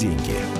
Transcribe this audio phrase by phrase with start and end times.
[0.00, 0.59] деньги».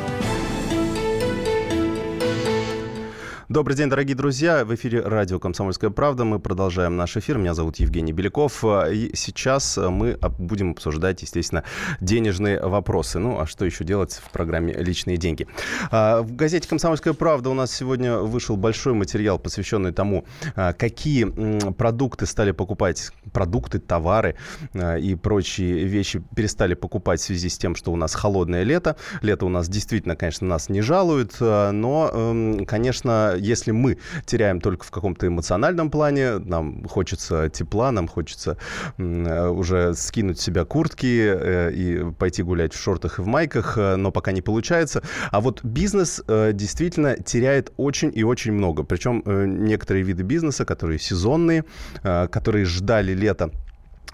[3.50, 4.64] Добрый день, дорогие друзья.
[4.64, 6.24] В эфире радио «Комсомольская правда».
[6.24, 7.36] Мы продолжаем наш эфир.
[7.36, 8.64] Меня зовут Евгений Беляков.
[8.64, 11.64] И сейчас мы будем обсуждать, естественно,
[12.00, 13.18] денежные вопросы.
[13.18, 15.48] Ну, а что еще делать в программе «Личные деньги»?
[15.90, 21.24] А, в газете «Комсомольская правда» у нас сегодня вышел большой материал, посвященный тому, а, какие
[21.72, 24.36] продукты стали покупать, продукты, товары
[24.74, 28.94] и прочие вещи перестали покупать в связи с тем, что у нас холодное лето.
[29.22, 34.84] Лето у нас действительно, конечно, нас не жалует, но, эм, конечно, если мы теряем только
[34.84, 38.56] в каком-то эмоциональном плане, нам хочется тепла, нам хочется
[38.98, 43.76] э, уже скинуть с себя куртки э, и пойти гулять в шортах и в майках,
[43.78, 45.02] э, но пока не получается.
[45.30, 48.82] А вот бизнес действительно теряет очень и очень много.
[48.82, 49.22] Причем
[49.64, 51.64] некоторые виды бизнеса, которые сезонные,
[52.02, 53.50] которые ждали лета,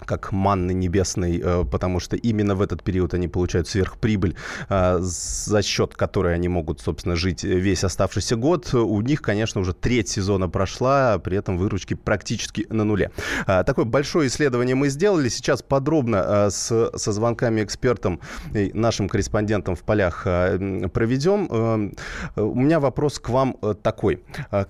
[0.05, 4.35] как манны небесной, э, потому что именно в этот период они получают сверхприбыль,
[4.69, 8.73] э, за счет которой они могут, собственно, жить весь оставшийся год.
[8.73, 13.11] У них, конечно, уже треть сезона прошла, а при этом выручки практически на нуле.
[13.47, 15.29] Э, такое большое исследование мы сделали.
[15.29, 18.19] Сейчас подробно с, со звонками экспертам
[18.53, 21.93] и нашим корреспондентам в полях проведем.
[22.35, 24.23] У меня вопрос к вам такой.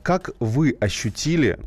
[0.03, 1.59] Как вы ощутили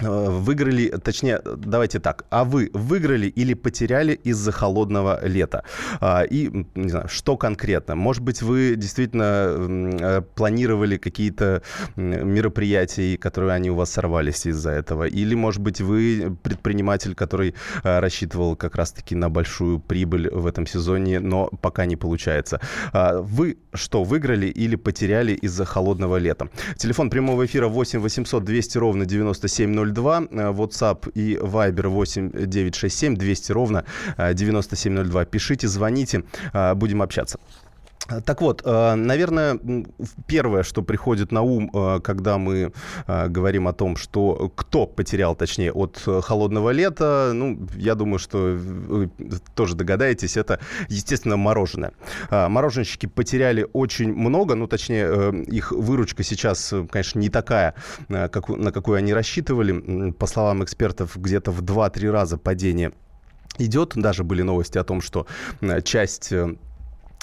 [0.00, 5.64] выиграли, точнее, давайте так, а вы выиграли или потеряли из-за холодного лета?
[6.00, 7.94] А, и, не знаю, что конкретно?
[7.96, 9.54] Может быть, вы действительно
[10.00, 11.62] э, планировали какие-то
[11.96, 15.04] мероприятия, которые они у вас сорвались из-за этого?
[15.04, 20.66] Или, может быть, вы предприниматель, который э, рассчитывал как раз-таки на большую прибыль в этом
[20.66, 22.60] сезоне, но пока не получается?
[22.92, 26.48] А, вы что, выиграли или потеряли из-за холодного лета?
[26.76, 33.16] Телефон прямого эфира 8 800 200 ровно 97 9702, э, WhatsApp и Viber 8 967
[33.16, 33.84] 200 ровно
[34.18, 35.22] 9702.
[35.22, 37.38] Э, Пишите, звоните, э, будем общаться.
[38.24, 39.58] Так вот, наверное,
[40.26, 41.70] первое, что приходит на ум,
[42.02, 42.72] когда мы
[43.06, 49.10] говорим о том, что кто потерял, точнее, от холодного лета, ну, я думаю, что вы
[49.54, 51.92] тоже догадаетесь, это, естественно, мороженое.
[52.30, 57.74] Мороженщики потеряли очень много, ну, точнее, их выручка сейчас, конечно, не такая,
[58.08, 60.10] как, на какую они рассчитывали.
[60.12, 62.92] По словам экспертов, где-то в 2-3 раза падение
[63.58, 63.92] идет.
[63.94, 65.26] Даже были новости о том, что
[65.84, 66.54] часть э,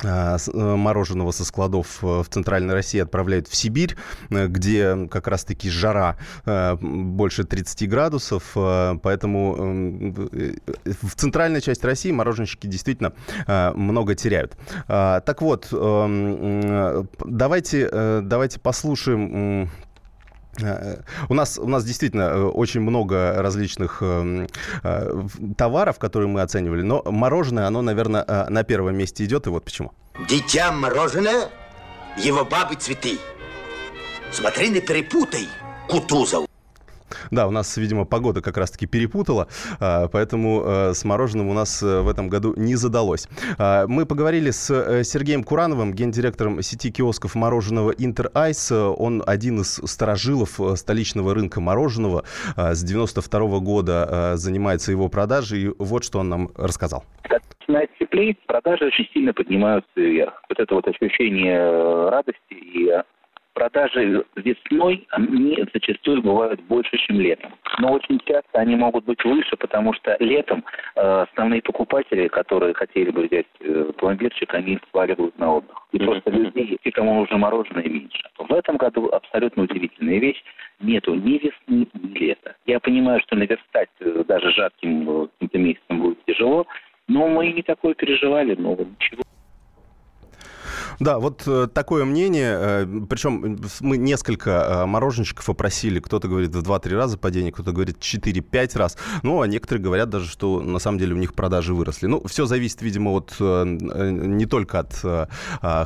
[0.03, 3.95] мороженого со складов э, в Центральной России отправляют в Сибирь,
[4.29, 10.13] э, где как раз-таки жара больше 30 градусов, поэтому
[10.85, 13.13] в центральной части России мороженщики действительно
[13.47, 14.57] много теряют.
[14.87, 17.89] Так вот, давайте,
[18.21, 19.69] давайте послушаем Э,
[21.29, 24.47] у нас, у нас действительно э, очень много различных э,
[25.57, 29.91] товаров, которые мы оценивали, но мороженое, оно, наверное, на первом месте идет, и вот почему.
[30.27, 31.49] Дитя мороженое,
[32.17, 33.17] его бабы цветы.
[34.31, 35.47] Смотри, не перепутай,
[35.87, 36.47] Кутузов.
[37.31, 39.47] Да, у нас, видимо, погода как раз-таки перепутала,
[39.79, 43.27] а, поэтому э, с мороженым у нас э, в этом году не задалось.
[43.57, 48.71] А, мы поговорили с э, Сергеем Курановым, гендиректором сети киосков мороженого Интер Айс.
[48.71, 52.23] Он один из сторожилов столичного рынка мороженого.
[52.55, 55.73] А, с 92 -го года занимается его продажей.
[55.77, 57.03] Вот что он нам рассказал.
[57.59, 60.33] Начинает теплеть, продажи очень сильно поднимаются вверх.
[60.49, 62.89] Вот это вот ощущение радости и
[63.57, 67.51] продажи весной, они зачастую бывают больше, чем летом.
[67.79, 70.63] Но очень часто они могут быть выше, потому что летом
[70.95, 75.75] э, основные покупатели, которые хотели бы взять э, пломбирчик, они сваливают на отдых.
[75.91, 76.05] И mm-hmm.
[76.05, 78.29] просто людей, те, кому нужно мороженое, меньше.
[78.37, 80.43] В этом году абсолютно удивительная вещь.
[80.79, 82.55] Нету ни весны, ни лета.
[82.67, 86.67] Я понимаю, что наверстать э, даже жарким э, месяцем будет тяжело,
[87.07, 89.23] но мы не такое переживали, но ничего.
[90.99, 92.57] Да, вот э, такое мнение.
[92.59, 95.99] Э, причем мы несколько э, мороженщиков опросили.
[95.99, 98.97] Кто-то говорит в 2-3 раза падение, кто-то говорит 4-5 раз.
[99.21, 102.07] Ну, а некоторые говорят даже, что на самом деле у них продажи выросли.
[102.07, 105.29] Ну, все зависит, видимо, от не только от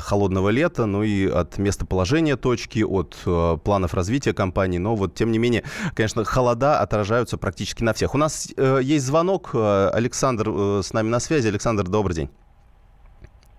[0.03, 3.17] холодного лета, но и от местоположения точки, от
[3.63, 4.77] планов развития компании.
[4.77, 5.63] Но вот, тем не менее,
[5.93, 8.15] конечно, холода отражаются практически на всех.
[8.15, 9.51] У нас есть звонок.
[9.53, 11.47] Александр с нами на связи.
[11.47, 12.29] Александр, добрый день.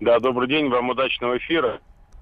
[0.03, 1.79] Да, добрый день, вам удачного эфира.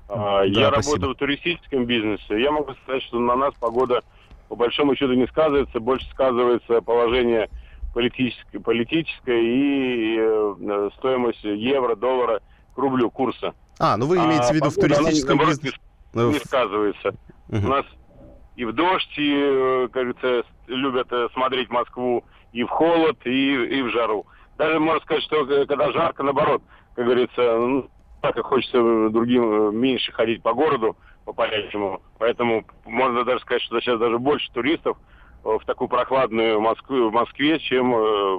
[0.08, 0.96] Да, Я спасибо.
[0.98, 2.40] работаю в туристическом бизнесе.
[2.40, 4.04] Я могу сказать, что на нас погода
[4.50, 7.50] по большому счету не сказывается, больше сказывается положение
[7.96, 12.42] политическое, политическое и э, стоимость евро, доллара
[12.76, 13.56] к рублю курса.
[13.80, 15.76] А, ну вы имеете а в виду в туристическом бизнесе?
[16.14, 17.16] Не, не сказывается.
[17.50, 17.66] Угу.
[17.66, 17.86] У нас
[18.58, 22.24] и в дождь, и, э, как говорится, любят э, смотреть Москву
[22.54, 24.28] и в холод, и, и в жару.
[24.60, 26.62] Даже можно сказать, что когда жарко, наоборот,
[26.96, 27.90] как говорится, ну,
[28.22, 30.96] так и хочется другим меньше ходить по городу,
[31.26, 32.02] по полячему.
[32.20, 34.98] Поэтому можно даже сказать, что сейчас даже больше туристов
[35.44, 37.92] в такую прохладную Москву, в Москве, чем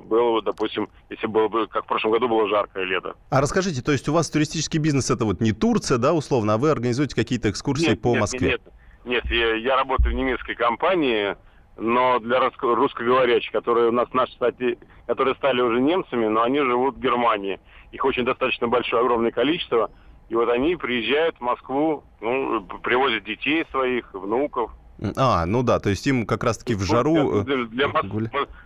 [0.06, 3.14] было бы, допустим, если было бы, как в прошлом году было жаркое лето.
[3.28, 6.58] А расскажите, то есть у вас туристический бизнес это вот не Турция, да, условно, а
[6.58, 8.48] вы организуете какие-то экскурсии нет, по нет, Москве?
[8.50, 8.62] Нет,
[9.04, 11.36] нет, я, я работаю в немецкой компании,
[11.82, 16.60] но для русско- русскоговорящих, которые у нас наши, кстати, которые стали уже немцами, но они
[16.60, 17.60] живут в Германии.
[17.90, 19.90] Их очень достаточно большое, огромное количество.
[20.28, 24.70] И вот они приезжают в Москву, ну, привозят детей своих, внуков,
[25.16, 27.42] а, ну да, то есть им как раз-таки в жару...
[27.42, 28.04] Для, для Мос...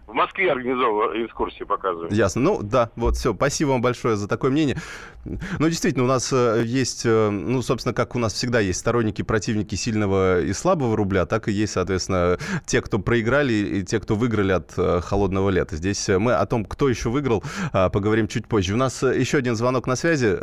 [0.07, 2.13] В Москве организовываю экскурсии, показываю.
[2.13, 2.41] Ясно.
[2.41, 3.35] Ну да, вот все.
[3.35, 4.77] Спасибо вам большое за такое мнение.
[5.25, 9.23] Ну, действительно, у нас э, есть, э, ну, собственно, как у нас всегда есть сторонники,
[9.23, 14.15] противники сильного и слабого рубля, так и есть, соответственно, те, кто проиграли и те, кто
[14.15, 15.75] выиграли от э, холодного лета.
[15.77, 17.43] Здесь мы о том, кто еще выиграл,
[17.73, 18.75] поговорим чуть позже.
[18.75, 20.39] У нас еще один звонок на связи.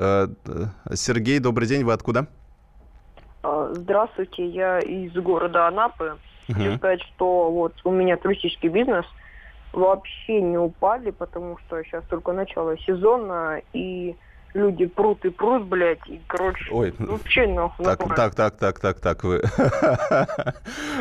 [0.94, 2.28] Сергей, добрый день, вы откуда?
[3.44, 6.18] А, здравствуйте, я из города Анапы.
[6.50, 6.58] Угу.
[6.58, 9.06] Хочу сказать, что вот у меня туристический бизнес
[9.74, 14.16] вообще не упали, потому что сейчас только начало сезона, и
[14.54, 17.86] люди прут и прут, блядь, и, короче, Ой, вообще нахуй.
[17.86, 19.44] Так, так, так, так, так, так, вы.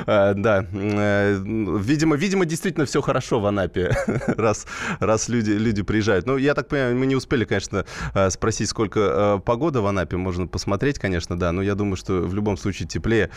[0.07, 3.93] Э, да, э, видимо, видимо, действительно все хорошо в Анапе,
[4.27, 4.67] раз,
[5.01, 6.27] раз люди, люди приезжают.
[6.27, 7.85] Ну, я так понимаю, мы не успели, конечно,
[8.15, 12.35] э, спросить, сколько погода в Анапе, можно посмотреть, конечно, да, но я думаю, что в
[12.35, 13.31] любом случае теплее,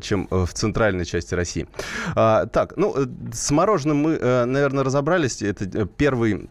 [0.00, 1.66] чем в центральной части России.
[2.14, 2.94] А, так, ну,
[3.32, 5.42] с мороженым мы, наверное, разобрались.
[5.42, 6.48] Это первый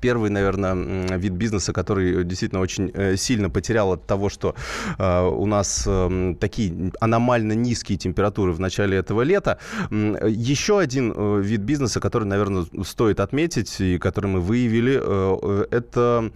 [0.00, 4.54] первый, наверное, вид бизнеса, который действительно очень э, сильно потерял от того, что
[4.98, 9.58] а, у нас эм, такие аномально низкие температуры в начале этого лета.
[9.90, 16.30] Еще один э, вид бизнеса, который, наверное, стоит отметить и который мы выявили, э, это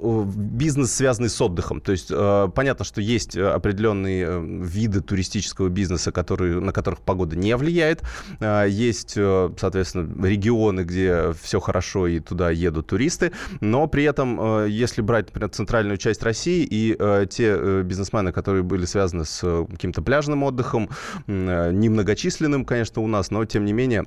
[0.00, 1.80] бизнес, связанный с отдыхом.
[1.80, 2.12] То есть
[2.54, 8.02] понятно, что есть определенные виды туристического бизнеса, которые, на которых погода не влияет.
[8.40, 15.02] Есть, соответственно, регионы, где все хорошо и туда едут туристы, но при этом, э, если
[15.02, 20.02] брать, например, центральную часть России и э, те э, бизнесмены, которые были связаны с каким-то
[20.02, 20.88] пляжным отдыхом,
[21.26, 24.04] немногочисленным, конечно, у нас, но тем не менее,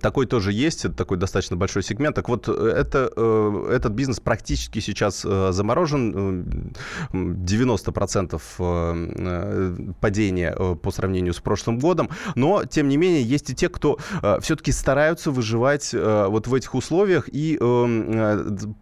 [0.00, 2.16] такой тоже есть, это такой достаточно большой сегмент.
[2.16, 6.74] Так вот, э, это, э, этот бизнес практически сейчас заморожен.
[7.12, 8.40] 90%
[10.00, 10.52] падения
[10.82, 12.10] по сравнению с прошлым годом.
[12.34, 13.98] Но, тем не менее, есть и те, кто
[14.40, 17.58] все-таки стараются выживать вот в этих условиях и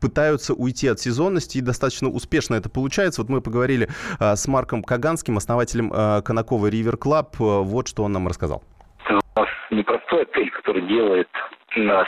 [0.00, 3.22] пытаются уйти от сезонности, и достаточно успешно это получается.
[3.22, 3.88] Вот мы поговорили
[4.18, 5.90] с Марком Каганским, основателем
[6.22, 7.36] Конаково River Club.
[7.38, 8.62] Вот что он нам рассказал
[9.70, 11.28] непростой отель, который делает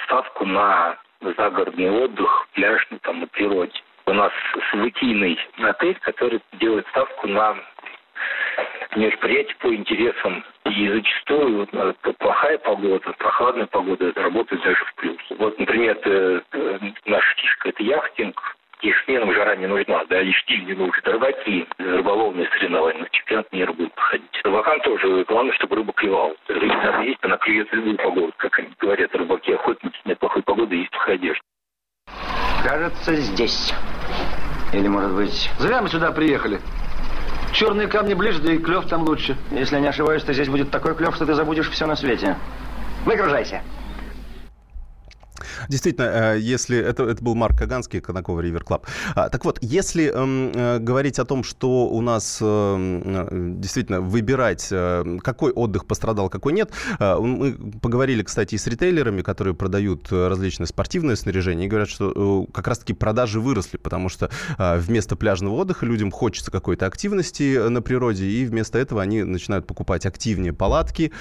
[0.04, 3.72] ставку на загородный отдых, пляжный там на природе.
[4.06, 4.32] У нас
[4.70, 7.56] событийный отель, который делает ставку на
[8.96, 10.44] мероприятия по интересам.
[10.64, 15.18] И зачастую вот, э, плохая погода, прохладная погода работает даже в плюс.
[15.38, 18.56] Вот, например, это, э, наша фишка– это яхтинг,
[19.04, 21.02] сменам жара не нужна, да, и штиль не нужен.
[21.04, 24.28] Рыбаки, рыболовные соревнования, на чемпионат мира будут проходить.
[24.44, 26.34] Рыбакам тоже главное, чтобы рыба клевала.
[26.48, 28.32] Рыба надо есть, она клюет любую погоду.
[28.36, 31.42] Как они говорят, рыбаки охотники, нет плохой погоды, есть плохая одежда.
[32.64, 33.72] Кажется, здесь.
[34.72, 35.50] Или, может быть...
[35.58, 36.58] Зря мы сюда приехали.
[37.52, 39.36] Черные камни ближе, да и клев там лучше.
[39.50, 42.36] Если не ошибаюсь, то здесь будет такой клев, что ты забудешь все на свете.
[43.04, 43.62] Выгружайся.
[45.68, 48.86] Действительно, э, если это, это был Марк Каганский, Конаково River Club.
[49.14, 53.28] Так вот, если эм, э, говорить о том, что у нас эм, э,
[53.60, 54.72] действительно выбирать,
[55.22, 61.16] какой отдых пострадал, какой нет, мы поговорили, кстати, и с ритейлерами, которые продают различные спортивные
[61.16, 66.50] снаряжения, и говорят, что как раз-таки продажи выросли, потому что вместо пляжного отдыха людям хочется
[66.50, 71.12] какой-то активности на природе, и вместо этого они начинают покупать активнее палатки,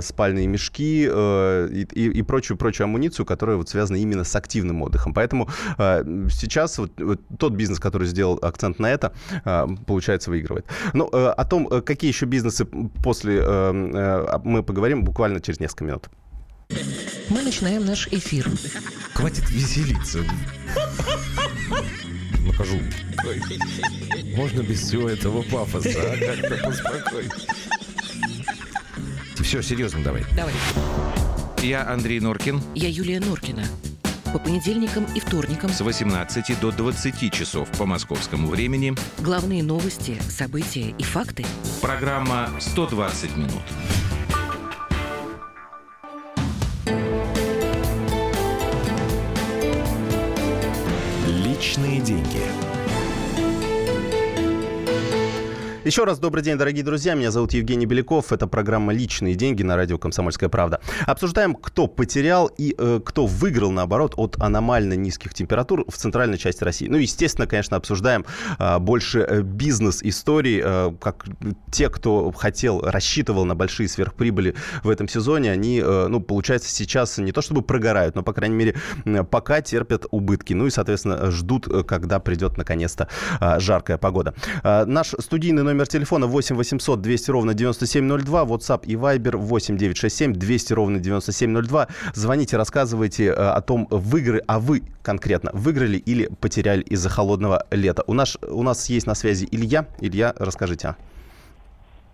[0.00, 5.14] спальные мешки и, и, и прочую, прочую амуницию, которая вот связано именно с активным отдыхом.
[5.14, 9.12] Поэтому э, сейчас вот, вот тот бизнес, который сделал акцент на это,
[9.44, 10.66] э, получается, выигрывает.
[10.92, 12.64] Ну, э, о том, какие еще бизнесы
[13.02, 16.08] после, э, э, мы поговорим буквально через несколько минут.
[17.28, 18.48] Мы начинаем наш эфир.
[19.14, 20.20] Хватит веселиться.
[22.46, 22.78] Накажу.
[24.36, 26.16] Можно без всего этого пафоса, а?
[26.16, 27.30] Как-то поспокойнее.
[29.42, 30.24] Все, серьезно давай.
[30.36, 30.54] Давай.
[31.62, 32.60] Я Андрей Норкин.
[32.74, 33.62] Я Юлия Норкина.
[34.32, 40.92] По понедельникам и вторникам с 18 до 20 часов по московскому времени главные новости, события
[40.98, 41.44] и факты.
[41.80, 43.62] Программа «120 минут».
[51.28, 52.71] Личные деньги.
[55.84, 57.14] Еще раз добрый день, дорогие друзья.
[57.14, 58.32] Меня зовут Евгений Беляков.
[58.32, 60.80] Это программа «Личные деньги» на радио «Комсомольская правда».
[61.08, 66.62] Обсуждаем, кто потерял и э, кто выиграл, наоборот, от аномально низких температур в центральной части
[66.62, 66.86] России.
[66.86, 68.24] Ну, естественно, конечно, обсуждаем
[68.60, 71.26] э, больше бизнес-историй, э, как
[71.72, 77.18] те, кто хотел, рассчитывал на большие сверхприбыли в этом сезоне, они, э, ну, получается, сейчас
[77.18, 78.76] не то чтобы прогорают, но, по крайней мере,
[79.32, 80.52] пока терпят убытки.
[80.52, 83.08] Ну и, соответственно, ждут, э, когда придет, наконец-то,
[83.40, 84.32] э, жаркая погода.
[84.62, 90.32] Э, наш студийный номер телефона 8 800 200 ровно 9702, WhatsApp и Viber 8 967
[90.32, 91.88] 200 ровно 9702.
[92.14, 98.04] Звоните, рассказывайте э, о том, выигры, а вы конкретно выиграли или потеряли из-за холодного лета.
[98.06, 99.86] У нас, у нас есть на связи Илья.
[100.00, 100.96] Илья, расскажите.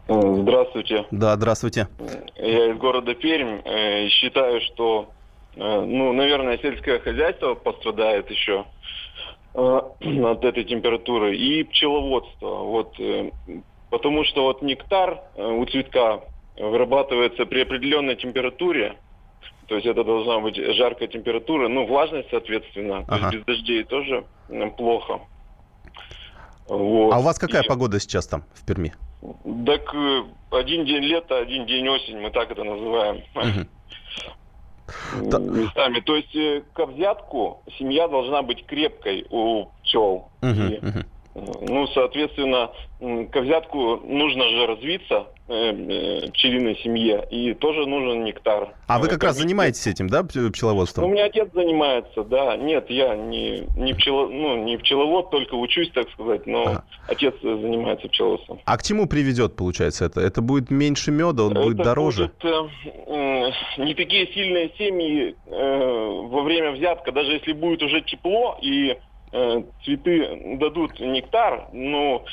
[0.09, 1.05] Здравствуйте.
[1.11, 1.89] Да, здравствуйте.
[2.37, 3.61] Я из города Пермь.
[3.65, 5.11] Э, считаю, что,
[5.55, 8.65] э, ну, наверное, сельское хозяйство пострадает еще
[9.55, 12.49] от этой температуры и пчеловодство.
[12.65, 12.95] Вот
[13.91, 16.21] Потому что вот нектар э, у цветка
[16.57, 18.99] вырабатывается при определенной температуре,
[19.67, 23.31] то есть это должна быть жаркая температура, ну, влажность, соответственно, ага.
[23.31, 24.25] то есть без дождей тоже
[24.77, 25.21] плохо.
[26.69, 27.15] Вот.
[27.15, 27.67] А у вас какая И...
[27.67, 28.93] погода сейчас там, в Перми?
[29.65, 33.23] Так э, один день лето, один день осень, мы так это называем.
[33.35, 33.69] Угу.
[35.21, 36.01] Местами.
[36.01, 40.31] То есть э, к взятку семья должна быть крепкой у пчел.
[40.43, 41.05] Угу, И, угу.
[41.61, 48.75] Ну, соответственно, к взятку нужно же развиться э, э, пчелиной семье, и тоже нужен нектар.
[48.87, 51.05] А вы как раз занимаетесь этим, да, пчеловодством?
[51.05, 52.57] У меня отец занимается, да.
[52.57, 56.85] Нет, я не, не, пчело, ну, не пчеловод, только учусь, так сказать, но ага.
[57.07, 58.61] отец занимается пчеловодством.
[58.65, 60.21] А к чему приведет, получается, это?
[60.21, 62.33] Это будет меньше меда, он это будет дороже?
[62.43, 62.69] Будет,
[63.07, 68.89] э, не такие сильные семьи э, во время взятка, даже если будет уже тепло и
[68.89, 72.25] Э, цветы дадут нектар, но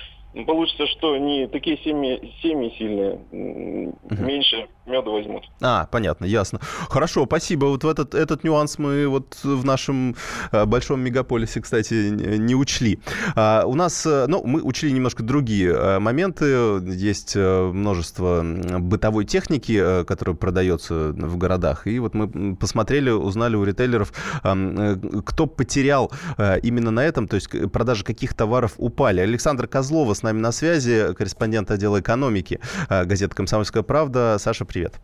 [0.44, 4.24] получится, что не такие семьи, семьи сильные, угу.
[4.24, 5.44] меньше меда возьмут.
[5.62, 6.60] А, понятно, ясно.
[6.62, 7.66] Хорошо, спасибо.
[7.66, 10.16] Вот в этот, этот нюанс мы вот в нашем
[10.52, 13.00] э, большом мегаполисе, кстати, не учли.
[13.36, 16.46] А, у нас, э, ну, мы учли немножко другие э, моменты.
[16.86, 21.88] Есть множество бытовой техники, которая продается в городах.
[21.88, 28.04] И вот мы посмотрели, узнали у ритейлеров, кто потерял именно на этом, то есть продажи
[28.04, 29.22] каких товаров упали.
[29.22, 34.38] Александр Козлова с нами на связи, корреспондент отдела экономики газеты «Комсомольская правда».
[34.40, 34.96] Саша, привет.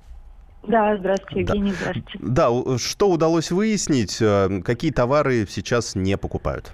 [0.63, 1.78] Да, здравствуйте, Евгений, да.
[1.78, 2.20] здравствуйте.
[2.22, 6.72] Да, что удалось выяснить, э, какие товары сейчас не покупают?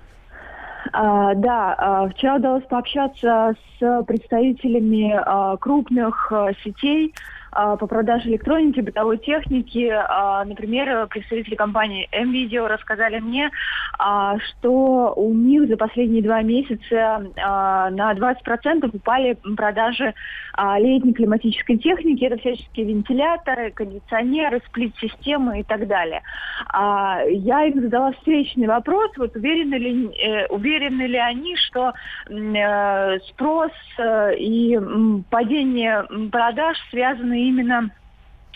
[0.94, 7.14] А, да, а, вчера удалось пообщаться с представителями а, крупных а, сетей,
[7.52, 9.90] по продаже электроники, бытовой техники.
[9.92, 13.50] А, например, представители компании M-Video рассказали мне,
[13.98, 20.14] а, что у них за последние два месяца на 20% упали продажи
[20.80, 22.24] летней климатической техники.
[22.24, 26.22] Это всяческие вентиляторы, кондиционеры, сплит-системы и так далее.
[26.74, 31.94] Я им задала встречный вопрос, вот уверены ли, э, уверены ли они, что
[32.30, 34.78] э, спрос э, и
[35.30, 37.92] падение продаж связаны именно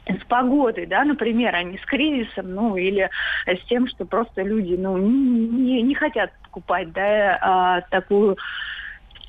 [0.07, 3.09] с погодой, да, например, а не с кризисом, ну, или
[3.45, 8.37] с тем, что просто люди, ну, не, не хотят покупать, да, а, такую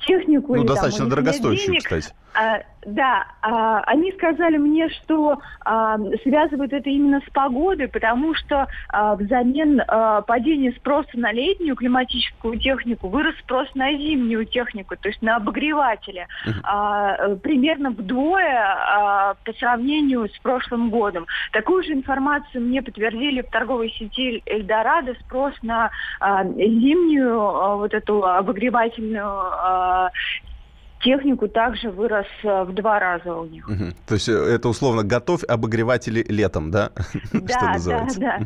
[0.05, 0.55] технику.
[0.55, 2.13] Ну, или, достаточно там, дорогостоящую, кстати.
[2.33, 8.67] А, да, а, они сказали мне, что а, связывают это именно с погодой, потому что
[8.89, 15.09] а, взамен а, падения спроса на летнюю климатическую технику вырос спрос на зимнюю технику, то
[15.09, 16.27] есть на обогреватели,
[16.63, 21.25] а, примерно вдвое а, по сравнению с прошлым годом.
[21.51, 27.93] Такую же информацию мне подтвердили в торговой сети Эльдорадо, спрос на а, зимнюю а, вот
[27.93, 30.11] эту обогревательную а,
[31.03, 33.67] технику также вырос э, в два раза у них.
[33.67, 33.85] Угу.
[34.07, 36.91] То есть э, это условно готовь обогреватели летом, да?
[37.33, 38.39] Да, да, да.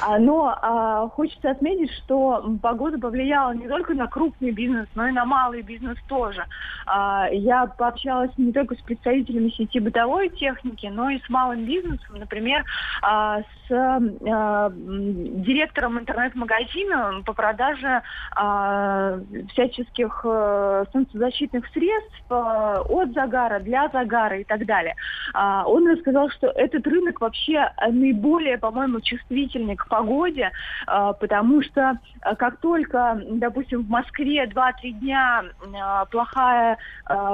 [0.00, 5.12] А, но а, хочется отметить, что погода повлияла не только на крупный бизнес, но и
[5.12, 6.44] на малый бизнес тоже.
[6.86, 12.18] А, я пообщалась не только с представителями сети бытовой техники, но и с малым бизнесом,
[12.18, 12.64] например,
[13.02, 18.02] а, с а, директором интернет-магазина по продаже
[18.36, 19.18] а,
[19.52, 20.24] всяческих
[20.92, 24.94] солнцезащитных средств средств э, от загара, для загара и так далее.
[25.34, 30.52] А, он рассказал, что этот рынок вообще наиболее, по-моему, чувствительный к погоде,
[30.86, 35.44] а, потому что э, как только, допустим, в Москве 2-3 дня
[35.76, 36.78] а, плохая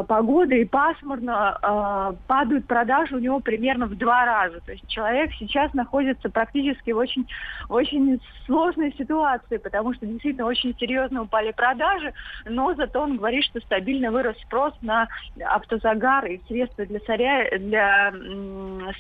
[0.08, 4.60] погода и пасмурно, падают продажи у него примерно в два раза.
[4.60, 7.26] То есть человек сейчас находится практически в очень,
[7.68, 12.12] очень сложной ситуации, потому что действительно очень серьезно упали продажи,
[12.46, 15.08] но зато он говорит, что стабильно вырос спрос на
[15.44, 17.58] автозагар и средства для, соря...
[17.58, 17.89] для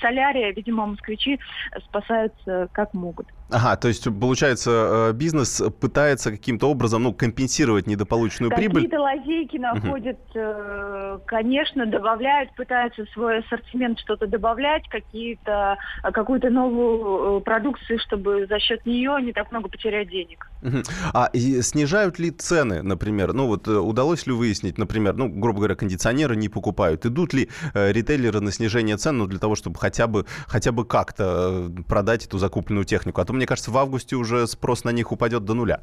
[0.00, 0.52] солярия.
[0.52, 1.40] Видимо, москвичи
[1.86, 3.26] спасаются как могут.
[3.50, 8.90] Ага, то есть, получается, э, бизнес пытается каким-то образом ну, компенсировать недополученную Какие-то прибыль.
[8.90, 11.22] Какие-то лазейки находят, угу.
[11.26, 18.86] конечно, добавляют, пытаются в свой ассортимент что-то добавлять, какие-то, какую-то новую продукцию, чтобы за счет
[18.86, 20.48] нее не так много потерять денег.
[20.62, 20.82] Угу.
[21.12, 23.32] А и снижают ли цены, например?
[23.32, 27.06] Ну вот удалось ли выяснить, например, ну, грубо говоря, кондиционеры не покупают.
[27.06, 30.84] Идут ли э, ритейлеры на снижение цен, ну, для того, чтобы хотя бы, хотя бы
[30.84, 33.20] как-то продать эту закупленную технику?
[33.20, 35.80] А то мне кажется, в августе уже спрос на них упадет до нуля.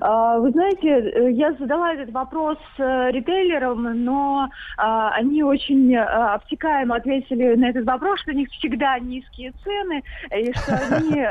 [0.00, 6.02] А, вы знаете, э, я задала этот вопрос э, ритейлерам, но а, они очень э,
[6.02, 10.02] обтекаемо ответили на этот вопрос, что у них всегда низкие цены,
[10.36, 11.24] и что они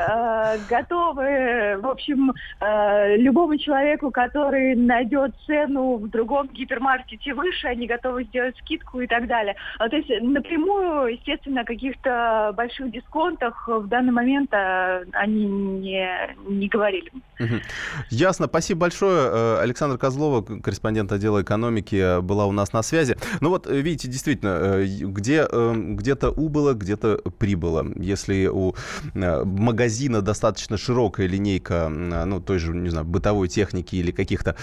[0.68, 2.32] готовы, в общем,
[3.16, 9.26] любому человеку, который найдет цену в другом гипермаркете выше, они готовы сделать скидку и так
[9.26, 9.56] далее.
[9.78, 14.52] А, то есть напрямую, естественно, о каких-то больших дисконтах в данный момент
[15.12, 16.08] они не,
[16.48, 17.10] не говорили.
[18.14, 18.46] Ясно.
[18.46, 19.28] Спасибо большое.
[19.28, 23.16] Э, Александра Козлова, корреспондент отдела экономики, была у нас на связи.
[23.40, 27.84] Ну вот, э, видите, действительно, э, где, где-то убыло, где-то прибыло.
[27.96, 28.74] Если у
[29.14, 34.56] магазина достаточно широкая линейка, ну, той же, не знаю, бытовой техники или каких-то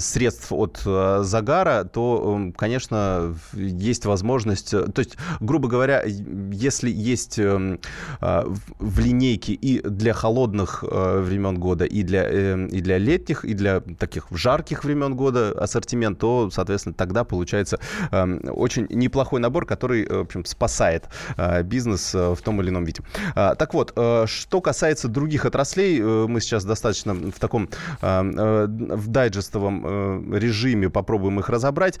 [0.00, 0.80] средств от
[1.24, 4.70] загара, то, конечно, есть возможность...
[4.70, 12.68] То есть, грубо говоря, если есть в линейке и для холодных времен года, и для,
[12.72, 17.78] и для летних, и для таких жарких времен года ассортимент, то, соответственно, тогда получается
[18.10, 21.04] э, очень неплохой набор, который, в общем, спасает
[21.36, 23.02] э, бизнес э, в том или ином виде.
[23.34, 27.68] Э, так вот, э, что касается других отраслей, э, мы сейчас достаточно в таком
[28.00, 32.00] э, в дайджестовом э, режиме попробуем их разобрать.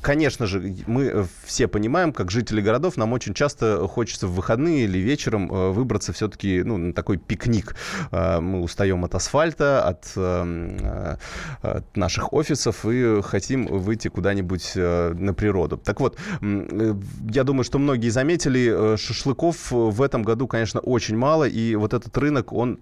[0.00, 4.98] Конечно же, мы все понимаем, как жители городов, нам очень часто хочется в выходные или
[4.98, 7.76] вечером э, выбраться все-таки ну, на такой пикник.
[8.10, 11.16] Э, мы устаем от асфальта, от, эм, э,
[11.62, 15.76] от наших офисов и хотим выйти куда-нибудь э, на природу.
[15.76, 16.94] Так вот, э,
[17.30, 22.16] я думаю, что многие заметили, шашлыков в этом году, конечно, очень мало, и вот этот
[22.18, 22.78] рынок, он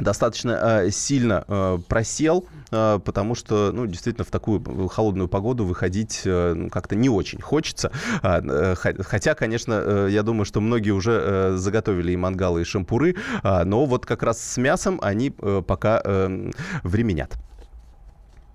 [0.00, 6.22] достаточно э, сильно э, просел, э, потому что, ну, действительно, в такую холодную погоду выходить
[6.24, 7.92] э, как-то не очень хочется.
[8.22, 13.14] Э, хотя, конечно, э, я думаю, что многие уже э, заготовили и мангалы, и шампуры,
[13.42, 16.50] э, но вот как раз с мясом они э, пока э,
[16.82, 17.32] временят.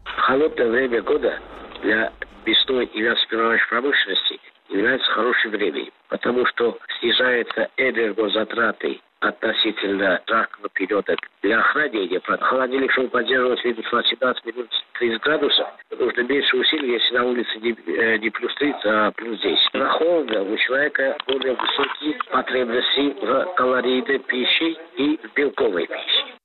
[0.03, 1.39] Холодное время года
[1.83, 2.11] для
[2.45, 11.59] мясной и мясоперерывающей промышленности является хорошим временем, потому что снижаются энергозатраты относительно жаркого периода для
[11.59, 12.21] охлаждения.
[12.21, 14.67] Холодильник, чтобы поддерживать минус 18, минус
[14.99, 19.39] 30 градусов, нужно меньше усилий, если на улице не, э, не плюс 30, а плюс
[19.41, 19.73] 10.
[19.73, 26.35] На холодно у человека более высокие потребности в калорийной пище и в белковой пище.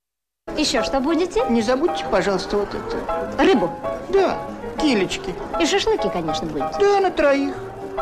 [0.57, 1.41] Еще что будете?
[1.49, 3.43] Не забудьте, пожалуйста, вот это.
[3.43, 3.69] Рыбу?
[4.09, 4.37] Да,
[4.81, 5.33] килечки.
[5.59, 6.77] И шашлыки, конечно, будете?
[6.79, 7.53] Да, на троих.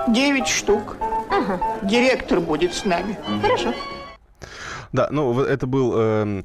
[0.07, 0.97] Девять штук.
[1.29, 1.59] Ага.
[1.83, 3.17] Директор будет с нами.
[3.41, 3.73] Хорошо.
[4.91, 6.43] Да, ну это был э,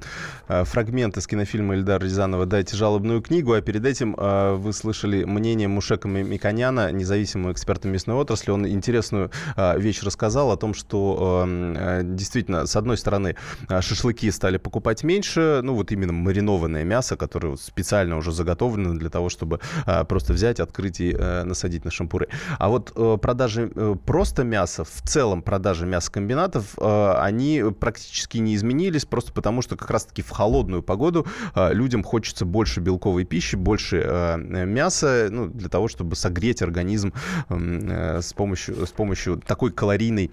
[0.48, 5.68] фрагмент из кинофильма Ильдара Рязанова «Дайте жалобную книгу», а перед этим э, вы слышали мнение
[5.68, 8.50] Мушека Миконяна, независимого эксперта мясной отрасли.
[8.50, 13.36] Он интересную э, вещь рассказал о том, что э, действительно, с одной стороны,
[13.68, 19.28] шашлыки стали покупать меньше, ну вот именно маринованное мясо, которое специально уже заготовлено для того,
[19.28, 22.28] чтобы э, просто взять, открыть и э, насадить на шампуры.
[22.58, 28.54] А вот э, продажи э, просто мяса, в целом продажи мясокомбинатов, э, они практически не
[28.54, 33.56] изменились, просто потому что как раз-таки в холодную погоду э, людям хочется больше белковой пищи,
[33.56, 37.12] больше э, мяса, ну, для того, чтобы согреть организм
[37.48, 40.30] э, с, помощью, с помощью такой калорийной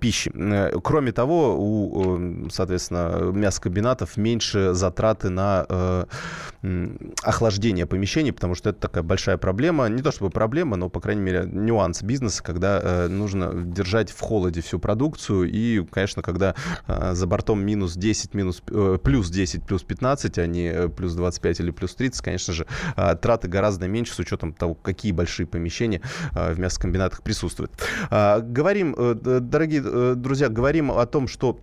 [0.00, 0.32] пищи.
[0.82, 6.06] Кроме того, у, соответственно, мясокомбинатов меньше затраты на
[7.22, 9.88] охлаждение помещений, потому что это такая большая проблема.
[9.88, 14.60] Не то чтобы проблема, но, по крайней мере, нюанс бизнеса, когда нужно держать в холоде
[14.60, 15.50] всю продукцию.
[15.50, 16.54] И, конечно, когда
[16.88, 21.60] за бортом минус 10, минус, э, плюс 10, плюс 15, а не э, плюс 25
[21.60, 26.00] или плюс 30, конечно же, э, траты гораздо меньше с учетом того, какие большие помещения
[26.32, 27.72] в мясокомбинатах присутствуют.
[28.10, 31.60] Говорим, дорогие друзья, говорим о том, что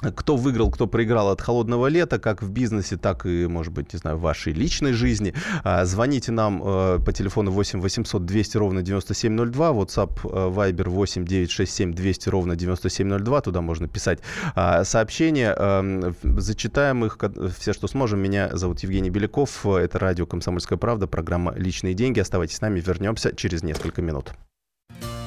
[0.00, 3.98] кто выиграл, кто проиграл от холодного лета, как в бизнесе, так и, может быть, не
[3.98, 5.34] знаю, в вашей личной жизни.
[5.64, 11.24] А, звоните нам э, по телефону 8 800 200 ровно 9702, WhatsApp, э, Viber 8
[11.24, 14.20] 967 200 ровно 9702, туда можно писать
[14.54, 15.54] а, сообщения.
[15.58, 17.18] Эм, зачитаем их
[17.56, 18.20] все, что сможем.
[18.20, 22.20] Меня зовут Евгений Беляков, это радио «Комсомольская правда», программа «Личные деньги».
[22.20, 24.32] Оставайтесь с нами, вернемся через несколько минут.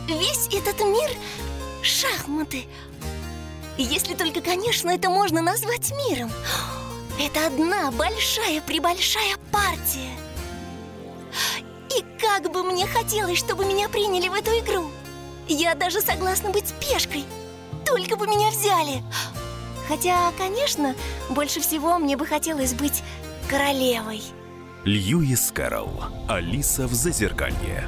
[0.07, 1.10] Весь этот мир–
[1.81, 2.63] шахматы–
[3.81, 6.31] если только, конечно, это можно назвать миром.
[7.19, 10.11] Это одна большая-пребольшая партия.
[11.95, 14.89] И как бы мне хотелось, чтобы меня приняли в эту игру.
[15.47, 17.25] Я даже согласна быть пешкой.
[17.85, 19.03] Только бы меня взяли.
[19.87, 20.95] Хотя, конечно,
[21.29, 23.03] больше всего мне бы хотелось быть
[23.49, 24.21] королевой.
[24.85, 25.91] Льюис Кэрролл.
[26.27, 27.87] Алиса в Зазеркалье.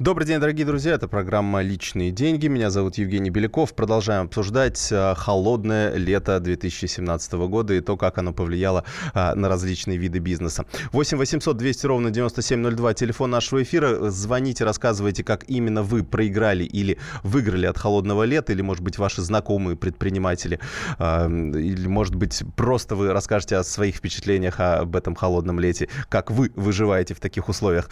[0.00, 0.94] Добрый день, дорогие друзья.
[0.94, 2.46] Это программа «Личные деньги».
[2.46, 3.74] Меня зовут Евгений Беляков.
[3.74, 9.98] Продолжаем обсуждать э, холодное лето 2017 года и то, как оно повлияло э, на различные
[9.98, 10.64] виды бизнеса.
[10.92, 12.94] 8 800 200 ровно 9702.
[12.94, 14.08] Телефон нашего эфира.
[14.08, 19.20] Звоните, рассказывайте, как именно вы проиграли или выиграли от холодного лета, или, может быть, ваши
[19.20, 20.60] знакомые предприниматели,
[20.98, 26.30] э, или, может быть, просто вы расскажете о своих впечатлениях об этом холодном лете, как
[26.30, 27.90] вы выживаете в таких условиях.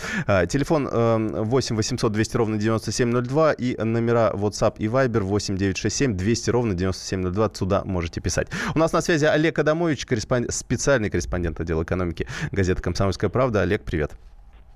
[0.48, 6.50] Телефон 8 800 800 200 ровно 9702 и номера WhatsApp и Viber 8 967 200
[6.50, 7.50] ровно 9702.
[7.54, 8.48] Сюда можете писать.
[8.74, 10.52] У нас на связи Олег Адамович, корреспонд...
[10.52, 13.62] специальный корреспондент отдела экономики газеты «Комсомольская правда».
[13.62, 14.12] Олег, привет.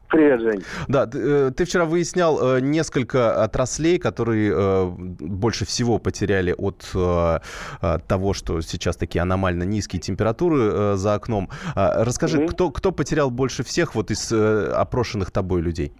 [0.08, 0.62] Привет, Жень.
[0.88, 6.84] Да, ты, э, ты вчера выяснял э, несколько отраслей, которые э, больше всего потеряли от
[8.06, 11.48] того, что сейчас такие аномально низкие температуры за окном.
[11.74, 12.48] А, расскажи, mm-hmm.
[12.48, 15.92] кто, кто потерял больше всех вот из опрошенных тобой людей?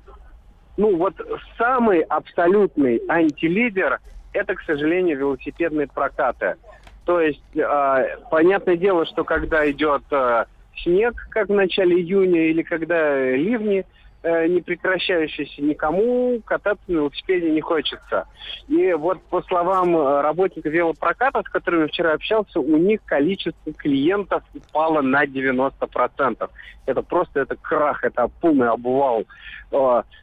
[0.77, 1.15] Ну вот
[1.59, 3.99] самый абсолютный антилидер
[4.33, 6.57] это, к сожалению, велосипедные прокаты.
[7.05, 10.45] То есть, э, понятное дело, что когда идет э,
[10.83, 13.85] снег, как в начале июня, или когда ливни,
[14.25, 18.29] Э, не прекращающийся никому, кататься на велосипеде не хочется.
[18.69, 24.45] И вот по словам э, работников велопроката, с которыми вчера общался, у них количество клиентов
[24.55, 26.51] упало на 90%.
[26.87, 29.25] Это просто это крах, это полный обвал.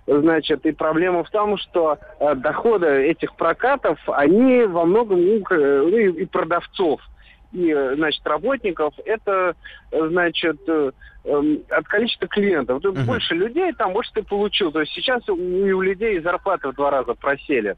[0.08, 6.26] Значит, и проблема в том, что э, доходы этих прокатов, они во многом ну, и
[6.26, 7.02] продавцов–
[7.52, 9.56] и, значит, работников, это,
[9.92, 10.92] значит, э,
[11.26, 12.84] эм, от количества клиентов.
[12.84, 13.06] Uh-huh.
[13.06, 14.72] Больше людей, там больше ты получил.
[14.72, 17.76] То есть сейчас у, у людей зарплаты в два раза просели.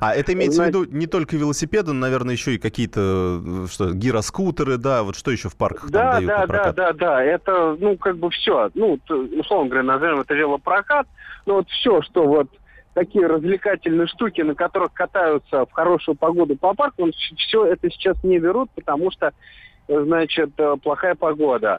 [0.00, 3.66] А это имеется Значит, в виду не только велосипеды, но, наверное, еще и какие-то э,
[3.70, 6.74] что, гироскутеры, да, вот что еще в парках да, там дают да, на прокат?
[6.74, 8.98] Да, да, да, это, ну, как бы все, ну,
[9.36, 11.06] условно говоря, назовем это велопрокат,
[11.44, 12.48] но вот все, что вот
[12.98, 18.22] такие развлекательные штуки, на которых катаются в хорошую погоду по парку, он все это сейчас
[18.24, 19.32] не берут, потому что,
[19.86, 21.78] значит, э, плохая погода.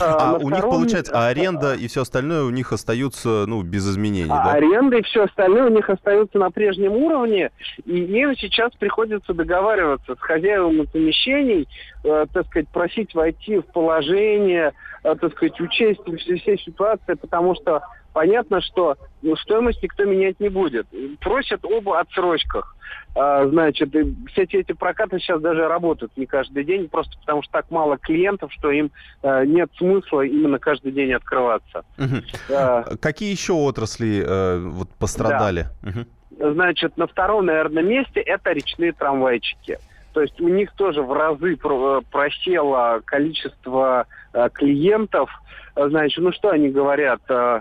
[0.00, 3.88] А, а у них, получается, а аренда и все остальное у них остаются, ну, без
[3.88, 4.52] изменений, а, да?
[4.52, 7.50] Аренда и все остальное у них остаются на прежнем уровне,
[7.84, 11.68] и им сейчас приходится договариваться с хозяевами помещений,
[12.04, 17.54] э, так сказать, просить войти в положение, э, так сказать, учесть все, все ситуации, потому
[17.56, 17.82] что
[18.14, 20.86] понятно, что ну, стоимость никто менять не будет.
[21.20, 22.74] Просят оба отсрочках.
[23.14, 27.52] А, значит, и, кстати, эти прокаты сейчас даже работают не каждый день, просто потому что
[27.52, 28.90] так мало клиентов, что им
[29.22, 31.84] а, нет смысла именно каждый день открываться.
[31.98, 32.54] Угу.
[32.54, 35.66] А, Какие еще отрасли а, вот пострадали?
[35.82, 35.90] Да.
[35.90, 36.54] Угу.
[36.54, 39.78] Значит, на втором, наверное, месте это речные трамвайчики.
[40.14, 45.28] То есть у них тоже в разы э, просело количество э, клиентов.
[45.76, 47.20] Значит, ну что они говорят?
[47.28, 47.60] Э,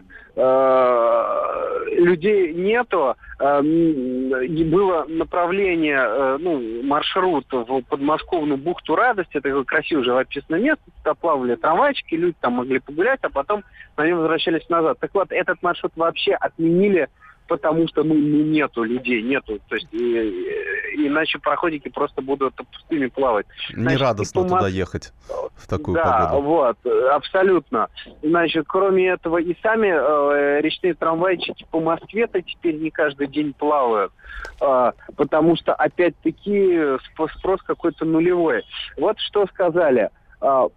[1.92, 3.16] людей нету.
[3.40, 9.38] Было направление, ну, маршрут в подмосковную бухту радости.
[9.38, 10.84] Это такое красивое живописное место.
[11.00, 13.64] Туда плавали трамвайчики, люди там могли погулять, а потом
[13.98, 14.98] нем возвращались назад.
[15.00, 17.10] Так вот, этот маршрут вообще отменили
[17.54, 22.56] потому что ну, ну нету людей, нету, то есть и, и, иначе проходики просто будут
[22.56, 23.46] пустыми плавать.
[23.72, 25.14] Значит, Нерадостно туда ехать
[25.56, 26.42] в такую да, погоду.
[26.42, 26.78] вот,
[27.12, 27.90] абсолютно.
[28.24, 34.12] Значит, кроме этого и сами э, речные трамвайчики по Москве-то теперь не каждый день плавают,
[34.60, 38.64] э, потому что опять-таки спрос какой-то нулевой.
[38.98, 40.10] Вот что сказали.
[40.42, 40.70] Э,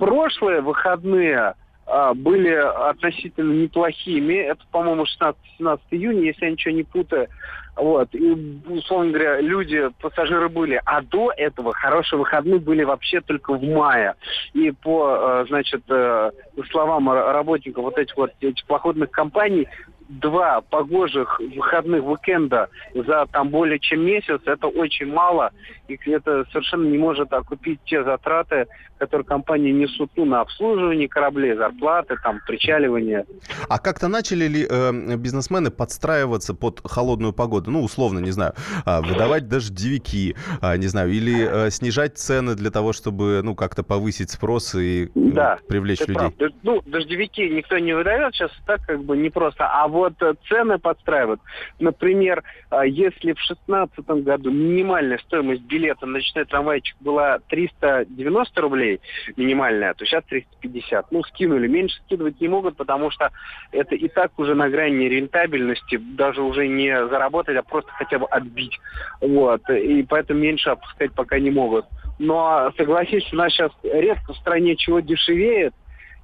[0.00, 1.54] прошлые выходные
[2.14, 4.34] были относительно неплохими.
[4.34, 5.04] Это, по-моему,
[5.60, 7.28] 16-17 июня, если я ничего не путаю.
[7.76, 8.08] Вот.
[8.14, 10.80] И, условно говоря, люди, пассажиры были.
[10.84, 14.14] А до этого хорошие выходные были вообще только в мае.
[14.54, 16.30] И по, э, значит, э,
[16.70, 19.68] словам работников вот этих вот этих походных компаний,
[20.08, 25.50] два погожих выходных уикенда за там более чем месяц, это очень мало,
[25.88, 28.66] и это совершенно не может окупить те затраты,
[28.98, 33.24] которые компании несут ну, на обслуживание кораблей, зарплаты, там, причаливание.
[33.68, 37.70] А как-то начали ли э, бизнесмены подстраиваться под холодную погоду?
[37.70, 42.70] Ну, условно, не знаю, э, выдавать дождевики, э, не знаю, или э, снижать цены для
[42.70, 46.30] того, чтобы, ну, как-то повысить спрос и э, да, привлечь людей?
[46.30, 46.52] Прав.
[46.62, 50.78] Ну, дождевики никто не выдает сейчас так как бы не просто, а вот э, цены
[50.78, 51.40] подстраивают.
[51.78, 59.00] Например, э, если в 2016 году минимальная стоимость билета на ночной трамвайчик была 390 рублей,
[59.36, 61.10] минимальная, то сейчас 350.
[61.12, 61.66] Ну, скинули.
[61.66, 63.30] Меньше скидывать не могут, потому что
[63.72, 68.26] это и так уже на грани рентабельности, даже уже не заработать, а просто хотя бы
[68.26, 68.78] отбить.
[69.20, 69.68] Вот.
[69.70, 71.86] И поэтому меньше опускать пока не могут.
[72.18, 75.74] Но согласись, у нас сейчас редко в стране чего дешевеет,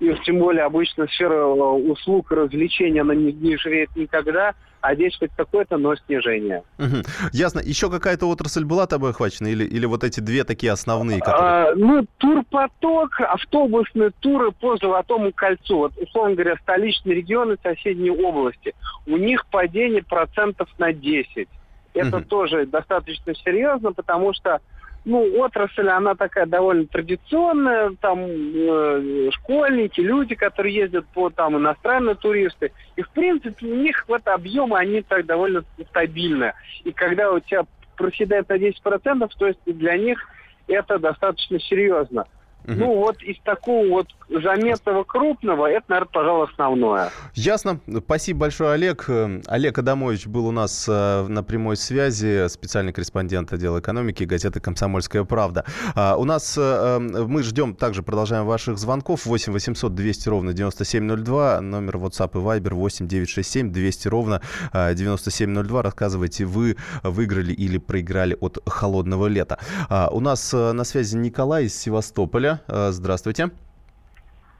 [0.02, 4.96] и тем более обычно сфера э, услуг и развлечений, она не, не живет никогда, а
[4.96, 6.64] здесь хоть какое-то, но снижение.
[6.78, 7.02] Угу.
[7.32, 7.60] Ясно.
[7.60, 11.20] Еще какая-то отрасль была тобой охвачена или, или вот эти две такие основные?
[11.20, 11.44] Которые...
[11.44, 15.78] А, ну, турпоток, автобусные туры по Золотому кольцу.
[15.78, 18.74] Вот, условно говоря, столичные регионы, соседние области.
[19.06, 21.48] У них падение процентов на 10.
[21.94, 22.24] Это угу.
[22.24, 24.60] тоже достаточно серьезно, потому что
[25.04, 32.14] ну, отрасль, она такая довольно традиционная, там э, школьники, люди, которые ездят по там иностранные
[32.14, 32.72] туристы.
[32.96, 36.52] И, в принципе, у них вот объемы, они так довольно стабильны.
[36.84, 37.64] И когда у тебя
[37.96, 40.24] проседает на 10%, то есть для них
[40.68, 42.26] это достаточно серьезно.
[42.64, 42.74] Угу.
[42.74, 47.10] Ну, вот из такого вот заметного крупного, это, наверное, пожалуй, основное.
[47.34, 47.80] Ясно.
[48.04, 49.08] Спасибо большое, Олег.
[49.46, 55.24] Олег Адамович был у нас э, на прямой связи, специальный корреспондент отдела экономики газеты «Комсомольская
[55.24, 55.64] правда».
[55.94, 59.26] А, у нас, э, эм, мы ждем, также продолжаем ваших звонков.
[59.26, 64.40] 8 800 200 ровно 9702, номер WhatsApp и Viber 8 967 200 ровно
[64.72, 65.80] 9702.
[65.80, 69.58] Э, Рассказывайте, вы выиграли или проиграли от холодного лета.
[69.88, 72.51] А, у нас на связи Николай из Севастополя.
[72.68, 73.50] Здравствуйте.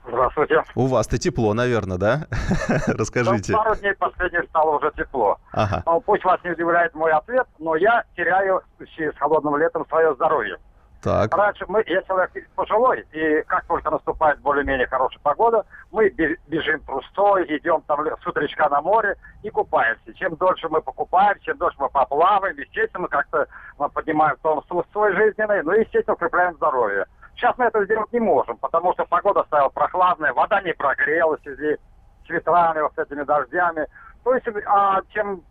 [0.05, 0.63] Здравствуйте.
[0.75, 2.27] У вас-то тепло, наверное, да?
[2.87, 3.53] Расскажите.
[3.53, 5.37] Ну, пару дней последних стало уже тепло.
[5.53, 5.83] Ага.
[5.85, 10.57] Ну, пусть вас не удивляет мой ответ, но я теряю с холодным летом свое здоровье.
[11.03, 11.35] Так.
[11.35, 17.45] Раньше мы, я человек пожилой, и как только наступает более-менее хорошая погода, мы бежим трустой,
[17.57, 20.13] идем там с утречка на море и купаемся.
[20.13, 25.13] Чем дольше мы покупаем, чем дольше мы поплаваем, естественно, мы как-то мы поднимаем тонус свой
[25.13, 27.05] жизненный, ну и, естественно, укрепляем здоровье.
[27.35, 31.43] Сейчас мы это сделать не можем, потому что погода стала прохладная, вода не прогрелась в
[31.43, 31.77] связи
[32.25, 33.85] с ветрами, вот с этими дождями.
[34.23, 35.41] То есть, а чем,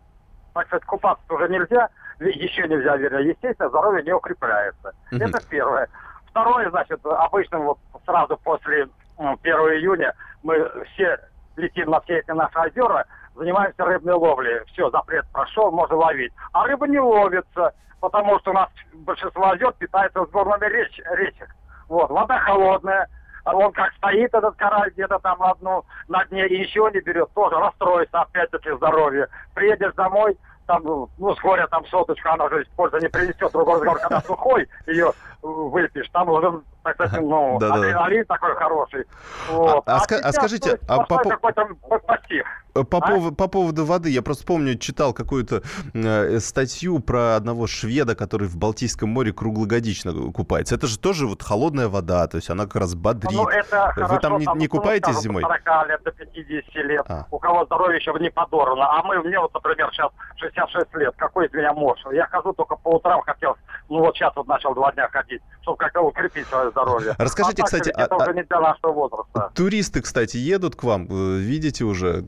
[0.53, 4.93] так сказать, купаться уже нельзя, еще нельзя, вернее, естественно, здоровье не укрепляется.
[5.11, 5.27] Mm-hmm.
[5.27, 5.89] Это первое.
[6.27, 11.19] Второе, значит, обычно вот сразу после 1 июня мы все
[11.57, 14.63] летим на все эти наши озера, занимаемся рыбной ловлей.
[14.67, 16.33] Все, запрет прошел, можно ловить.
[16.51, 21.49] А рыба не ловится, потому что у нас большинство озер питается сборными реч, речек.
[21.93, 23.07] Вот, вода холодная,
[23.43, 27.01] а он как стоит, этот кораль, где-то там на дну, на дне, и ничего не
[27.01, 29.27] берет, тоже расстроится, опять-таки здоровье.
[29.53, 33.51] Приедешь домой, там, ну, с горя там соточку, она же пользы не принесет.
[33.51, 35.11] Другой разговор, когда сухой ее
[35.43, 38.35] выпьешь, там уже, так ну, да, адреналин да.
[38.35, 39.05] такой хороший.
[39.49, 39.83] Вот.
[39.87, 41.67] А, а, а, а скажите, а по, какой-то
[42.05, 42.45] пассив.
[42.73, 43.01] По, а?
[43.01, 45.61] поводу, по поводу воды, я просто помню, читал какую-то
[45.93, 50.75] э, статью про одного шведа, который в Балтийском море круглогодично купается.
[50.75, 53.31] Это же тоже вот холодная вода, то есть она как раз бодрит.
[53.31, 55.43] Ну, это Вы там не, не купаетесь скажу, зимой?
[55.43, 57.27] 40 лет до 50 лет, а.
[57.29, 58.85] у кого здоровье еще не подорвано.
[58.89, 61.99] А мы, мне вот, например, сейчас 66 лет, какой из меня муж?
[62.11, 63.55] Я хожу только по утрам, хотел,
[63.89, 67.15] ну вот сейчас вот начал два дня ходить, чтобы как-то укрепить свое здоровье.
[67.17, 69.51] Расскажите, а кстати, а, уже не для нашего возраста.
[69.55, 72.25] Туристы, кстати, едут к вам, видите уже?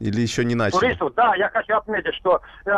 [0.00, 0.80] Или еще не начали?
[0.80, 2.72] Туристов, да, я хочу отметить, что э,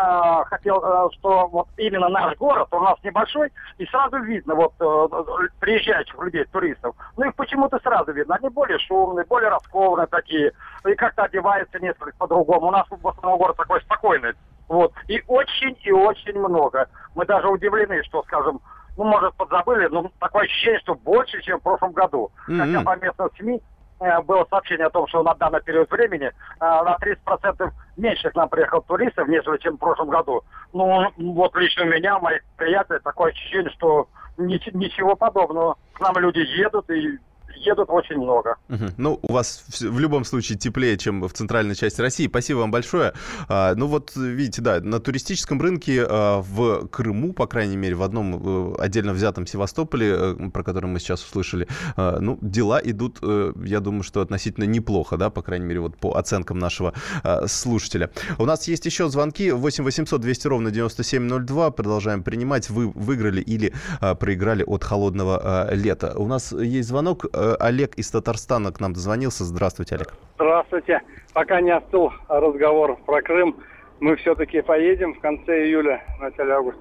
[0.44, 5.48] хотел, э, что вот именно наш город, у нас небольшой, и сразу видно вот э,
[5.58, 6.94] приезжающих людей, туристов.
[7.16, 8.36] Ну их почему-то сразу видно.
[8.36, 10.52] Они более шумные, более раскованные такие,
[10.86, 12.68] и как-то одеваются несколько по-другому.
[12.68, 14.34] У нас в основном город такой спокойный.
[14.68, 14.92] Вот.
[15.08, 16.88] И очень и очень много.
[17.14, 18.60] Мы даже удивлены, что, скажем,
[18.96, 22.30] ну, может, подзабыли, но такое ощущение, что больше, чем в прошлом году.
[22.48, 22.58] Mm-hmm.
[22.58, 23.62] Хотя по местным СМИ
[23.98, 26.30] Э, было сообщение о том, что на данный период времени э,
[26.60, 30.42] на 30% меньше к нам приехало туристов, нежели чем в прошлом году.
[30.74, 35.76] Ну, вот лично у меня, моих приятелей, такое ощущение, что ничего подобного.
[35.94, 37.18] К нам люди едут и
[37.56, 38.56] едут очень много.
[38.68, 38.84] Угу.
[38.96, 42.28] Ну, у вас в любом случае теплее, чем в центральной части России.
[42.28, 43.12] Спасибо вам большое.
[43.48, 48.02] А, ну вот, видите, да, на туристическом рынке а, в Крыму, по крайней мере, в
[48.02, 53.18] одном э, отдельно взятом Севастополе, э, про который мы сейчас услышали, а, ну, дела идут,
[53.22, 56.92] э, я думаю, что относительно неплохо, да, по крайней мере, вот по оценкам нашего
[57.22, 58.10] а, слушателя.
[58.38, 59.50] У нас есть еще звонки.
[59.50, 61.70] 8 800 200 ровно 9702.
[61.70, 62.70] Продолжаем принимать.
[62.70, 66.14] Вы выиграли или а, проиграли от холодного а, лета.
[66.16, 67.26] У нас есть звонок.
[67.54, 69.44] Олег из Татарстана к нам дозвонился.
[69.44, 70.14] Здравствуйте, Олег.
[70.34, 71.02] Здравствуйте.
[71.32, 73.56] Пока не остыл разговор про Крым,
[74.00, 76.80] мы все-таки поедем в конце июля, начале августа.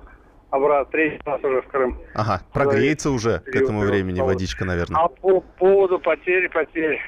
[0.50, 1.98] Обратно, третий раз уже в Крым.
[2.14, 5.02] Ага, прогреется уже к этому времени водичка, наверное.
[5.02, 7.00] А по поводу потери, потерь.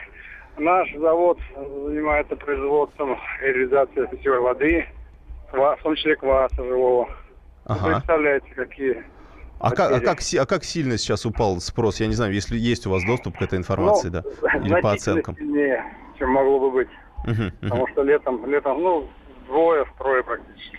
[0.57, 4.85] Наш завод занимается производством и реализацией питьевой воды,
[5.51, 7.07] в том числе кваса живого.
[7.65, 7.85] Ага.
[7.85, 9.03] Вы представляете, какие
[9.59, 11.99] а как, а, как, а как сильно сейчас упал спрос?
[11.99, 14.57] Я не знаю, если есть у вас доступ к этой информации, ну, да?
[14.57, 15.35] Или по оценкам?
[15.35, 15.83] сильнее,
[16.17, 16.89] чем могло бы быть.
[17.25, 17.51] Uh-huh.
[17.61, 19.09] Потому что летом, летом, ну,
[19.47, 20.77] двое, втрое практически.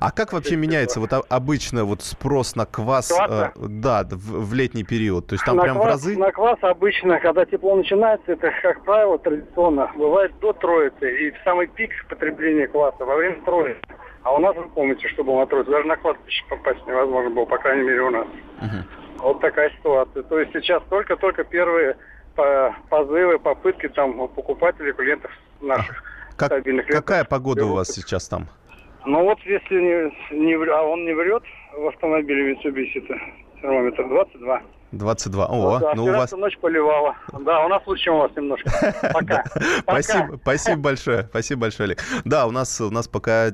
[0.00, 4.84] А как вообще меняется вот обычно вот спрос на квас, э, да, в, в летний
[4.84, 5.28] период?
[5.28, 6.18] То есть там на прям квас, в разы?
[6.18, 11.26] На квас обычно, когда тепло начинается, это, как правило, традиционно бывает до троицы.
[11.26, 13.80] И в самый пик потребления кваса во время троицы.
[14.24, 17.44] А у нас, вы помните, что было на троице, даже на кладбище попасть невозможно было,
[17.44, 18.26] по крайней мере, у нас.
[18.60, 18.82] uh
[19.18, 20.22] Вот такая ситуация.
[20.22, 21.96] То есть сейчас только-только первые
[22.88, 26.86] позывы, попытки там покупателей, клиентов наших а как, стабильных.
[26.86, 28.48] Какая погода у вас сейчас там?
[29.06, 31.42] Ну вот если не, не а он не врет
[31.76, 33.14] в автомобиле Mitsubishi, то
[33.60, 34.62] термометр 22.
[34.92, 35.46] 22.
[35.46, 36.30] О, да, ну у вас...
[36.32, 37.16] ночь поливала.
[37.40, 38.70] Да, у нас лучше, чем у вас немножко.
[39.12, 39.44] Пока.
[39.80, 41.24] Спасибо, спасибо большое.
[41.24, 41.98] Спасибо большое, Олег.
[42.24, 43.50] Да, у нас, у нас пока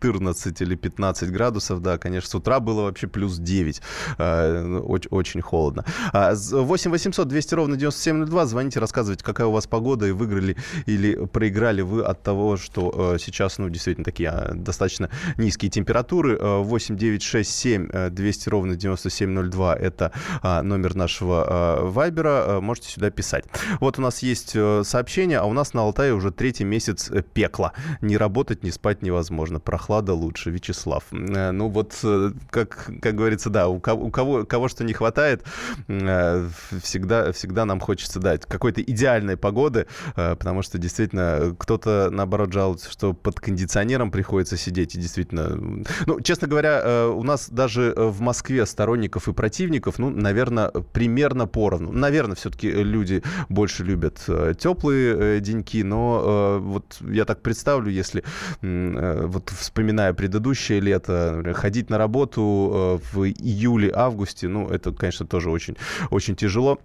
[0.00, 3.80] 14 или 15 градусов, да, конечно, с утра было вообще плюс 9.
[4.18, 5.84] Э, очень, очень холодно.
[6.12, 8.46] 8 800 200 ровно 9702.
[8.46, 10.56] Звоните, рассказывайте, какая у вас погода, и выиграли
[10.86, 16.36] или проиграли вы от того, что э, сейчас, ну, действительно, такие а, достаточно низкие температуры.
[16.38, 22.60] 8 9 6 7 200 ровно 9702 это а, номер нашего Вайбера.
[22.60, 23.44] Можете сюда писать.
[23.80, 27.72] Вот у нас есть э, сообщение, а у нас на Алтае уже третий месяц пекла.
[28.00, 29.60] Не работать, не спать невозможно.
[29.60, 31.04] Прохладно прохлада лучше, Вячеслав.
[31.12, 34.92] Э, ну вот, э, как, как говорится, да, у кого, у кого, кого что не
[34.92, 35.44] хватает,
[35.88, 36.48] э,
[36.82, 43.12] всегда, всегда нам хочется дать какой-то идеальной погоды, потому что действительно кто-то, наоборот, жалуется, что
[43.12, 45.84] под кондиционером приходится сидеть, и действительно...
[46.06, 51.92] Ну, честно говоря, у нас даже в Москве сторонников и противников, ну, наверное, примерно поровну.
[51.92, 54.18] Наверное, все-таки люди больше любят
[54.58, 58.24] теплые деньки, но вот я так представлю, если
[58.62, 65.50] вот вспоминая предыдущее лето, например, ходить на работу э, в июле-августе, ну, это, конечно, тоже
[65.50, 65.76] очень,
[66.10, 66.78] очень тяжело.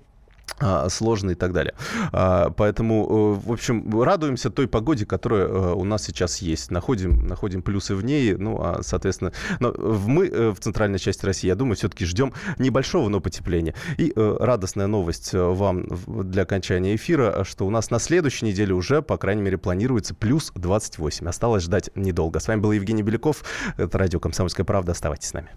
[0.61, 1.73] А, сложно и так далее.
[2.11, 6.71] А, поэтому, э, в общем, радуемся той погоде, которая э, у нас сейчас есть.
[6.71, 8.35] Находим, находим плюсы в ней.
[8.35, 13.09] Ну, а, соответственно, но мы э, в центральной части России, я думаю, все-таки ждем небольшого,
[13.09, 13.73] но потепления.
[13.97, 19.17] И радостная новость вам для окончания эфира, что у нас на следующей неделе уже, по
[19.17, 21.27] крайней мере, планируется плюс 28.
[21.27, 22.39] Осталось ждать недолго.
[22.39, 23.43] С вами был Евгений Беляков.
[23.77, 24.91] Это радио «Комсомольская правда».
[24.91, 25.49] Оставайтесь с нами.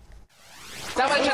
[0.94, 1.33] Товарищ!